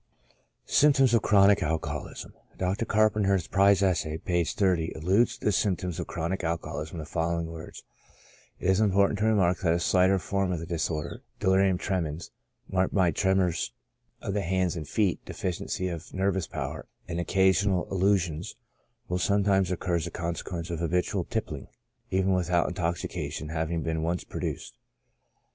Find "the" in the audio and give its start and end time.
5.45-5.51, 7.01-7.05, 14.33-14.41